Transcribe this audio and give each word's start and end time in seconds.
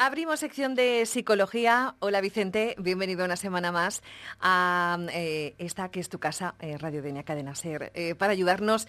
Abrimos 0.00 0.38
sección 0.38 0.76
de 0.76 1.04
psicología. 1.06 1.96
Hola 1.98 2.20
Vicente, 2.20 2.76
bienvenido 2.78 3.24
una 3.24 3.34
semana 3.34 3.72
más 3.72 4.00
a 4.40 4.96
eh, 5.12 5.56
esta 5.58 5.90
que 5.90 5.98
es 5.98 6.08
tu 6.08 6.20
casa, 6.20 6.54
eh, 6.60 6.78
Radio 6.78 7.02
Denia 7.02 7.24
Cadena 7.24 7.56
Ser, 7.56 7.90
eh, 7.96 8.14
para 8.14 8.30
ayudarnos, 8.30 8.86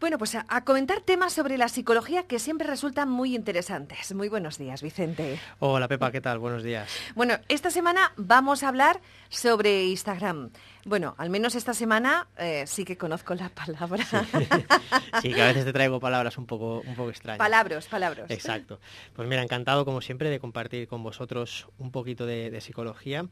bueno, 0.00 0.16
pues 0.16 0.34
a, 0.34 0.46
a, 0.48 0.64
comentar 0.64 1.02
temas 1.02 1.34
sobre 1.34 1.58
la 1.58 1.68
psicología 1.68 2.22
que 2.22 2.38
siempre 2.38 2.66
resultan 2.66 3.10
muy 3.10 3.34
interesantes. 3.34 4.14
Muy 4.14 4.30
buenos 4.30 4.56
días, 4.56 4.80
Vicente. 4.80 5.38
Hola 5.58 5.88
Pepa, 5.88 6.10
¿qué 6.10 6.22
tal? 6.22 6.38
Buenos 6.38 6.62
días. 6.62 6.88
Bueno, 7.14 7.34
esta 7.48 7.70
semana 7.70 8.12
vamos 8.16 8.62
a 8.62 8.68
hablar 8.68 9.02
sobre 9.28 9.84
Instagram. 9.84 10.50
Bueno, 10.84 11.16
al 11.18 11.30
menos 11.30 11.56
esta 11.56 11.74
semana 11.74 12.28
eh, 12.38 12.64
sí 12.66 12.84
que 12.84 12.96
conozco 12.96 13.34
la 13.34 13.48
palabra. 13.48 14.04
Sí. 14.04 14.16
sí. 15.22 15.34
que 15.34 15.42
a 15.42 15.46
veces 15.46 15.64
te 15.64 15.72
traigo 15.72 15.98
palabras 15.98 16.38
un 16.38 16.46
poco, 16.46 16.80
un 16.86 16.94
poco 16.94 17.10
extrañas. 17.10 17.38
Palabras, 17.38 17.86
palabras. 17.86 18.30
Exacto. 18.30 18.78
Pues 19.14 19.26
mira, 19.26 19.42
encantado 19.42 19.84
como 19.84 20.00
siempre 20.00 20.30
de 20.30 20.38
compartir 20.46 20.86
con 20.86 21.02
vosotros 21.02 21.66
un 21.76 21.90
poquito 21.90 22.24
de, 22.24 22.60
psicología. 22.60 23.26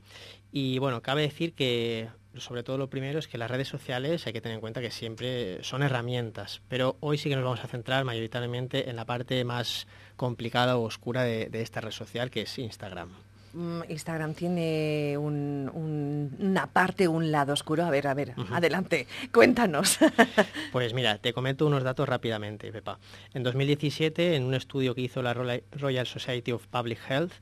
Y 0.50 0.78
bueno, 0.80 1.00
cabe 1.00 1.22
decir 1.22 1.55
que 1.55 2.09
sobre 2.36 2.64
todo 2.64 2.77
lo 2.77 2.91
primero 2.91 3.20
es 3.20 3.28
que 3.28 3.38
las 3.38 3.48
redes 3.48 3.68
sociales 3.68 4.27
hay 4.27 4.32
que 4.32 4.41
tener 4.41 4.56
en 4.56 4.60
cuenta 4.60 4.80
que 4.80 4.91
siempre 4.91 5.62
son 5.62 5.84
herramientas, 5.84 6.60
pero 6.69 6.96
hoy 6.98 7.16
sí 7.16 7.28
que 7.28 7.36
nos 7.36 7.45
vamos 7.45 7.62
a 7.62 7.69
centrar 7.69 8.05
mayoritariamente 8.05 8.91
en 8.91 8.96
la 8.96 9.05
parte 9.05 9.45
más 9.45 9.86
complicada 10.16 10.77
o 10.77 10.82
oscura 10.82 11.22
de 11.22 11.62
esta 11.62 11.80
red 11.80 11.92
social 11.92 12.30
que 12.30 12.42
es 12.42 12.58
Instagram. 12.58 13.10
Mm, 13.54 13.82
Instagram 13.88 14.34
tiene 14.34 15.16
un, 15.16 15.70
un, 15.72 16.36
una 16.40 16.66
parte, 16.66 17.06
un 17.06 17.30
lado 17.30 17.52
oscuro. 17.52 17.84
A 17.84 17.90
ver, 17.90 18.08
a 18.08 18.14
ver, 18.14 18.34
uh 18.36 18.42
-huh. 18.42 18.56
adelante, 18.56 19.06
cuéntanos. 19.32 19.98
Pues 20.72 20.92
mira, 20.92 21.18
te 21.18 21.32
comento 21.32 21.66
unos 21.66 21.84
datos 21.84 22.08
rápidamente, 22.08 22.72
Pepa. 22.72 22.98
En 23.32 23.44
2017, 23.44 24.34
en 24.34 24.42
un 24.42 24.54
estudio 24.54 24.94
que 24.94 25.02
hizo 25.02 25.22
la 25.22 25.32
Royal 25.34 26.06
Society 26.06 26.50
of 26.50 26.66
Public 26.66 26.98
Health, 27.08 27.32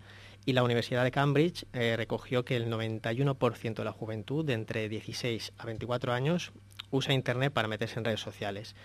y 0.44 0.52
la 0.52 0.62
Universidad 0.64 1.04
de 1.04 1.12
Cambridge 1.12 1.66
eh, 1.72 1.94
recogió 1.96 2.44
que 2.44 2.56
el 2.56 2.68
91% 2.68 3.74
de 3.74 3.84
la 3.84 3.92
juventud 3.92 4.44
de 4.44 4.54
entre 4.54 4.88
16 4.88 5.52
a 5.56 5.66
24 5.66 6.12
años 6.12 6.52
usa 6.92 7.12
Internet 7.12 7.52
para 7.52 7.66
meterse 7.66 7.98
en 7.98 8.04
redes 8.04 8.20
sociales, 8.20 8.76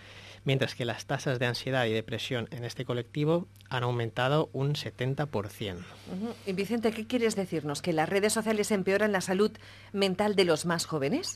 mientras 0.44 0.74
que 0.74 0.84
las 0.84 1.06
tasas 1.06 1.38
de 1.38 1.46
ansiedad 1.46 1.86
y 1.86 1.92
depresión 1.92 2.48
en 2.50 2.64
este 2.64 2.84
colectivo 2.84 3.46
han 3.70 3.84
aumentado 3.84 4.50
un 4.52 4.74
70%. 4.74 5.26
Uh 5.28 5.78
-huh. 5.78 6.34
Y 6.46 6.52
Vicente, 6.54 6.90
¿qué 6.90 7.06
quieres 7.06 7.36
decirnos? 7.36 7.82
¿Que 7.82 7.92
las 7.92 8.08
redes 8.08 8.32
sociales 8.32 8.72
empeoran 8.72 9.12
la 9.12 9.20
salud 9.20 9.52
mental 9.92 10.34
de 10.34 10.44
los 10.44 10.66
más 10.66 10.86
jóvenes? 10.86 11.34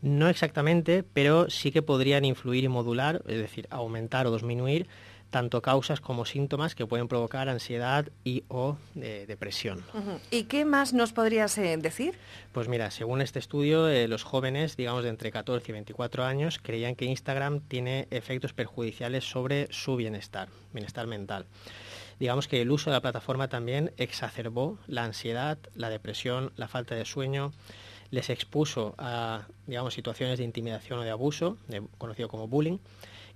No 0.00 0.28
exactamente, 0.28 1.02
pero 1.02 1.50
sí 1.50 1.72
que 1.72 1.82
podrían 1.82 2.24
influir 2.24 2.64
y 2.64 2.68
modular, 2.68 3.22
es 3.26 3.38
decir, 3.38 3.66
aumentar 3.70 4.26
o 4.26 4.32
disminuir 4.32 4.86
tanto 5.30 5.60
causas 5.62 6.00
como 6.00 6.24
síntomas 6.24 6.74
que 6.74 6.86
pueden 6.86 7.08
provocar 7.08 7.48
ansiedad 7.48 8.06
y 8.24 8.44
o 8.48 8.76
eh, 8.96 9.24
depresión. 9.28 9.84
Uh 9.94 9.98
-huh. 9.98 10.20
¿Y 10.30 10.44
qué 10.44 10.64
más 10.64 10.92
nos 10.92 11.12
podrías 11.12 11.56
eh, 11.58 11.76
decir? 11.76 12.14
Pues 12.52 12.68
mira, 12.68 12.90
según 12.90 13.20
este 13.20 13.38
estudio, 13.38 13.88
eh, 13.88 14.08
los 14.08 14.24
jóvenes, 14.24 14.76
digamos 14.76 15.04
de 15.04 15.10
entre 15.10 15.30
14 15.30 15.70
y 15.70 15.72
24 15.72 16.24
años, 16.24 16.58
creían 16.62 16.94
que 16.94 17.04
Instagram 17.04 17.60
tiene 17.60 18.08
efectos 18.10 18.52
perjudiciales 18.52 19.24
sobre 19.24 19.68
su 19.70 19.96
bienestar, 19.96 20.48
bienestar 20.72 21.06
mental. 21.06 21.46
Digamos 22.18 22.48
que 22.48 22.60
el 22.60 22.70
uso 22.70 22.90
de 22.90 22.96
la 22.96 23.00
plataforma 23.00 23.48
también 23.48 23.92
exacerbó 23.96 24.78
la 24.86 25.04
ansiedad, 25.04 25.58
la 25.74 25.88
depresión, 25.88 26.52
la 26.56 26.66
falta 26.66 26.96
de 26.96 27.04
sueño, 27.04 27.52
les 28.10 28.30
expuso 28.30 28.94
a 28.98 29.46
digamos, 29.66 29.94
situaciones 29.94 30.38
de 30.38 30.44
intimidación 30.44 30.98
o 30.98 31.02
de 31.02 31.10
abuso, 31.10 31.58
de, 31.68 31.82
conocido 31.98 32.28
como 32.28 32.48
bullying, 32.48 32.78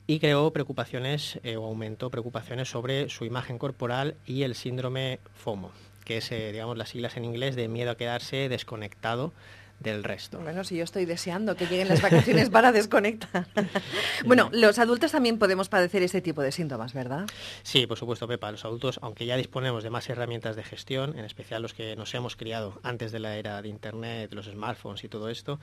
y 0.06 0.19
creó 0.19 0.53
preocupaciones 0.53 1.39
eh, 1.42 1.56
o 1.56 1.64
aumentó 1.64 2.11
preocupaciones 2.11 2.69
sobre 2.69 3.08
su 3.08 3.25
imagen 3.25 3.58
corporal 3.58 4.17
y 4.27 4.42
el 4.42 4.55
síndrome 4.55 5.20
FOMO, 5.34 5.70
que 6.05 6.19
es, 6.19 6.33
eh, 6.33 6.53
digamos, 6.53 6.77
las 6.77 6.91
siglas 6.91 7.17
en 7.17 7.25
inglés 7.25 7.56
de 7.56 7.69
miedo 7.69 7.91
a 7.91 7.97
quedarse 7.97 8.48
desconectado 8.48 9.33
del 9.83 10.05
resto. 10.05 10.38
Bueno, 10.38 10.64
si 10.64 10.77
yo 10.77 10.84
estoy 10.84 11.05
deseando 11.05 11.56
que 11.56 11.66
lleguen 11.66 11.88
las 11.88 12.00
vacaciones 12.00 12.50
para 12.50 12.72
desconectar. 12.72 13.46
bueno, 14.24 14.48
los 14.52 14.79
adultos 14.79 15.12
también 15.12 15.39
podemos 15.39 15.68
padecer 15.68 16.02
este 16.02 16.20
tipo 16.20 16.42
de 16.42 16.52
síntomas, 16.52 16.95
¿verdad? 16.95 17.27
Sí, 17.62 17.86
por 17.86 17.98
supuesto, 17.98 18.27
Pepa. 18.27 18.51
Los 18.51 18.64
adultos, 18.64 18.98
aunque 19.02 19.27
ya 19.27 19.36
disponemos 19.36 19.83
de 19.83 19.90
más 19.90 20.08
herramientas 20.08 20.56
de 20.56 20.64
gestión, 20.64 21.18
en 21.18 21.24
especial 21.24 21.62
los 21.62 21.74
que 21.74 21.96
nos 21.96 22.14
hemos 22.14 22.36
criado 22.36 22.80
antes 22.83 23.12
de 23.12 23.18
la 23.18 23.36
era 23.36 23.61
de 23.61 23.68
Internet, 23.68 24.30
de 24.30 24.36
los 24.36 24.46
smartphones 24.46 25.05
y 25.05 25.08
todo 25.08 25.29
esto, 25.29 25.61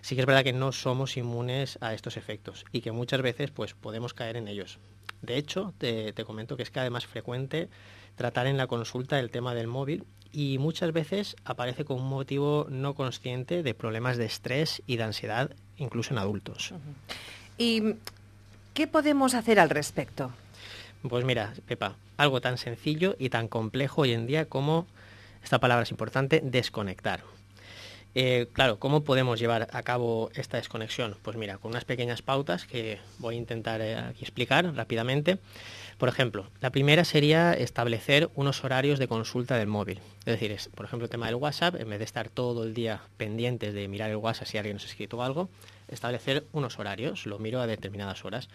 sí 0.00 0.14
que 0.14 0.20
es 0.20 0.26
verdad 0.26 0.44
que 0.44 0.52
no 0.52 0.72
somos 0.72 1.16
inmunes 1.16 1.78
a 1.80 1.94
estos 1.94 2.16
efectos 2.16 2.64
y 2.72 2.80
que 2.80 2.92
muchas 2.92 3.22
veces 3.22 3.50
pues, 3.50 3.74
podemos 3.74 4.14
caer 4.14 4.36
en 4.36 4.48
ellos. 4.48 4.78
De 5.22 5.36
hecho, 5.36 5.72
te, 5.78 6.12
te 6.12 6.24
comento 6.24 6.56
que 6.56 6.62
es 6.62 6.70
cada 6.70 6.84
vez 6.84 6.92
más 6.92 7.06
frecuente 7.06 7.68
tratar 8.14 8.46
en 8.46 8.56
la 8.56 8.66
consulta 8.66 9.18
el 9.18 9.30
tema 9.30 9.54
del 9.54 9.66
móvil 9.66 10.04
y 10.34 10.58
muchas 10.58 10.92
veces 10.92 11.36
aparece 11.44 11.84
como 11.84 12.02
un 12.02 12.08
motivo 12.08 12.66
no 12.68 12.94
consciente 12.94 13.62
de 13.62 13.72
problemas 13.72 14.16
de 14.16 14.26
estrés 14.26 14.82
y 14.86 14.96
de 14.96 15.04
ansiedad, 15.04 15.50
incluso 15.76 16.12
en 16.12 16.18
adultos. 16.18 16.74
¿Y 17.56 17.94
qué 18.74 18.88
podemos 18.88 19.34
hacer 19.34 19.60
al 19.60 19.70
respecto? 19.70 20.32
Pues 21.08 21.24
mira, 21.24 21.54
Pepa, 21.68 21.94
algo 22.16 22.40
tan 22.40 22.58
sencillo 22.58 23.14
y 23.18 23.28
tan 23.28 23.46
complejo 23.46 24.02
hoy 24.02 24.12
en 24.12 24.26
día 24.26 24.46
como, 24.46 24.86
esta 25.44 25.60
palabra 25.60 25.84
es 25.84 25.90
importante, 25.92 26.40
desconectar. 26.42 27.22
Eh, 28.16 28.46
claro, 28.52 28.78
¿cómo 28.78 29.02
podemos 29.02 29.40
llevar 29.40 29.68
a 29.72 29.82
cabo 29.82 30.30
esta 30.34 30.56
desconexión? 30.56 31.16
Pues 31.22 31.36
mira, 31.36 31.58
con 31.58 31.72
unas 31.72 31.84
pequeñas 31.84 32.22
pautas 32.22 32.64
que 32.64 33.00
voy 33.18 33.34
a 33.34 33.38
intentar 33.38 33.80
eh, 33.80 33.98
explicar 34.20 34.72
rápidamente. 34.74 35.38
Por 35.98 36.08
ejemplo, 36.08 36.48
la 36.60 36.70
primera 36.70 37.04
sería 37.04 37.54
establecer 37.54 38.30
unos 38.34 38.62
horarios 38.62 38.98
de 38.98 39.08
consulta 39.08 39.56
del 39.56 39.66
móvil. 39.66 40.00
Es 40.20 40.26
decir, 40.26 40.52
es, 40.52 40.68
por 40.68 40.86
ejemplo, 40.86 41.04
el 41.06 41.10
tema 41.10 41.26
del 41.26 41.36
WhatsApp, 41.36 41.74
en 41.76 41.90
vez 41.90 41.98
de 41.98 42.04
estar 42.04 42.28
todo 42.28 42.62
el 42.62 42.72
día 42.72 43.00
pendientes 43.16 43.74
de 43.74 43.88
mirar 43.88 44.10
el 44.10 44.16
WhatsApp 44.16 44.46
si 44.46 44.58
alguien 44.58 44.76
nos 44.76 44.84
ha 44.84 44.88
escrito 44.88 45.22
algo, 45.22 45.48
establecer 45.88 46.46
unos 46.52 46.78
horarios, 46.78 47.26
lo 47.26 47.38
miro 47.38 47.60
a 47.60 47.66
determinadas 47.66 48.24
horas. 48.24 48.48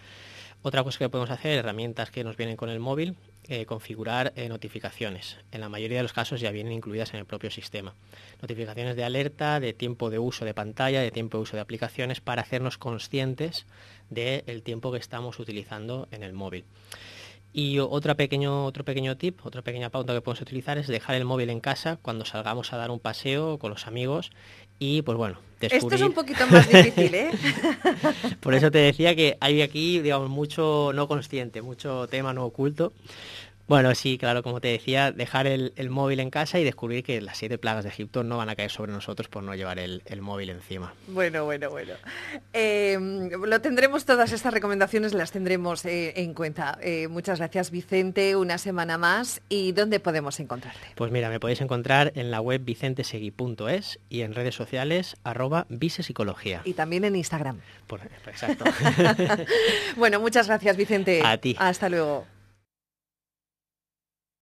Otra 0.62 0.84
cosa 0.84 1.00
que 1.00 1.10
podemos 1.10 1.30
hacer, 1.30 1.58
herramientas 1.58 2.12
que 2.12 2.24
nos 2.24 2.36
vienen 2.36 2.58
con 2.58 2.70
el 2.70 2.80
móvil, 2.80 3.16
eh, 3.46 3.66
configurar 3.66 4.34
eh, 4.36 4.50
notificaciones. 4.50 5.38
En 5.52 5.62
la 5.62 5.70
mayoría 5.70 5.98
de 5.98 6.04
los 6.04 6.12
casos 6.12 6.42
ya 6.42 6.52
vienen 6.52 6.74
incluidas 6.74 7.14
en 7.14 7.20
el 7.22 7.26
propio 7.26 7.50
sistema. 7.50 7.94
Notificaciones 8.42 8.98
de 8.98 9.06
alerta, 9.06 9.62
de 9.62 9.72
tiempo 9.72 10.10
de 10.10 10.20
uso 10.20 10.44
de 10.44 10.54
pantalla, 10.54 11.02
de 11.02 11.12
tiempo 11.12 11.38
de 11.38 11.44
uso 11.44 11.56
de 11.56 11.62
aplicaciones, 11.62 12.20
para 12.20 12.42
hacernos 12.42 12.78
conscientes 12.78 13.66
del 14.10 14.44
de 14.46 14.62
tiempo 14.62 14.92
que 14.92 14.98
estamos 14.98 15.40
utilizando 15.40 16.10
en 16.12 16.24
el 16.24 16.34
móvil. 16.34 16.66
Y 17.52 17.80
otra 17.80 18.16
pequeño, 18.16 18.66
otro 18.66 18.86
pequeño 18.86 19.18
tip, 19.18 19.46
otra 19.46 19.64
pequeña 19.64 19.90
pauta 19.90 20.14
que 20.14 20.22
podemos 20.22 20.42
utilizar 20.42 20.78
es 20.78 20.88
dejar 20.88 21.16
el 21.16 21.26
móvil 21.26 21.50
en 21.50 21.60
casa 21.60 21.98
cuando 22.02 22.26
salgamos 22.26 22.74
a 22.74 22.78
dar 22.78 22.92
un 22.92 23.00
paseo 23.00 23.58
con 23.58 23.72
los 23.72 23.88
amigos 23.88 24.32
y 24.78 25.02
pues 25.02 25.18
bueno, 25.18 25.40
descubrir... 25.60 25.94
Esto 25.94 25.96
es 25.96 26.10
un 26.10 26.14
poquito 26.14 26.48
más 26.48 26.70
difícil, 26.70 27.14
¿eh? 27.16 27.32
Por 28.40 28.54
eso 28.54 28.72
te 28.72 28.78
decía 28.78 29.16
que 29.16 29.38
hay 29.42 29.62
aquí, 29.62 30.00
digamos, 30.00 30.30
mucho 30.30 30.92
no 30.94 31.08
consciente, 31.08 31.62
mucho 31.62 32.08
tema 32.08 32.34
no 32.34 32.46
oculto. 32.46 32.94
Bueno, 33.70 33.94
sí, 33.94 34.18
claro, 34.18 34.42
como 34.42 34.62
te 34.62 34.70
decía, 34.70 35.12
dejar 35.12 35.46
el, 35.46 35.74
el, 35.76 35.92
móvil 35.92 36.20
en 36.20 36.32
casa 36.32 36.60
y 36.60 36.64
descubrir 36.64 37.04
que 37.04 37.22
las 37.22 37.38
siete 37.38 37.60
plagas 37.60 37.84
de 37.84 37.92
Egipto 37.92 38.24
no 38.24 38.36
van 38.36 38.50
a 38.50 38.56
caer 38.56 38.72
sobre 38.72 38.92
nosotros 38.92 39.30
por 39.30 39.44
no 39.44 39.54
llevar 39.54 39.78
el, 39.78 40.02
el 40.08 40.22
móvil 40.22 40.50
encima. 40.50 40.96
Bueno, 41.08 41.46
bueno, 41.46 41.70
bueno. 41.70 41.94
Eh, 42.52 42.98
lo 43.00 43.62
tendremos, 43.62 44.06
todas 44.06 44.32
estas 44.32 44.56
recomendaciones 44.56 45.14
las 45.14 45.32
tendremos 45.32 45.86
eh, 45.86 46.14
en 46.16 46.34
cuenta. 46.34 46.80
Eh, 46.82 47.08
muchas 47.10 47.38
gracias, 47.38 47.70
Vicente, 47.70 48.36
una 48.36 48.58
semana 48.58 48.98
más. 48.98 49.40
¿Y 49.50 49.72
dónde 49.74 50.00
podemos 50.00 50.40
encontrarte? 50.40 50.88
Pues 50.96 51.12
mira, 51.12 51.30
me 51.30 51.40
podéis 51.40 51.62
encontrar 51.62 52.12
en 52.16 52.32
la 52.32 52.42
web 52.42 52.64
vicentesegui.es 52.64 54.00
y 54.10 54.22
en 54.22 54.34
redes 54.34 54.56
sociales 54.56 55.16
arroba 55.24 55.68
visepsicología. 55.70 56.62
Y 56.66 56.74
también 56.74 57.06
en 57.06 57.16
Instagram. 57.16 57.60
Por, 57.86 58.02
exacto. 58.26 58.66
bueno, 59.96 60.20
muchas 60.20 60.48
gracias, 60.48 60.76
Vicente. 60.76 61.22
A 61.24 61.38
ti. 61.38 61.56
Hasta 61.60 61.88
luego. 61.88 62.26